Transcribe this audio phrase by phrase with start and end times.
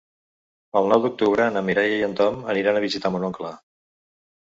[0.79, 3.53] El nou d'octubre na Mireia i en Tom aniran a visitar mon oncle.